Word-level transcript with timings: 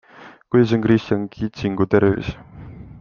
Kuidas 0.53 0.71
on 0.77 0.81
Kristjan 0.85 1.27
Kitsingu 1.35 1.89
tervis? 1.95 2.33